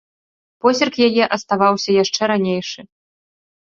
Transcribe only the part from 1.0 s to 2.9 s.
яе аставаўся яшчэ ранейшы.